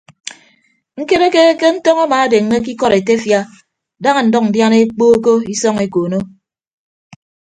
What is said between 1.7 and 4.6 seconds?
ntọñ amaadeññe ke ikọd etefia daña ndʌñ